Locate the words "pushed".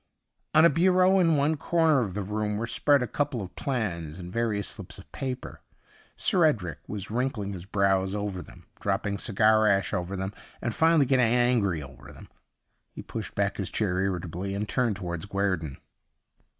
13.03-13.35